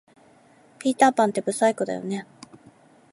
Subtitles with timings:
[0.79, 2.25] ピーターパンって不細工だよね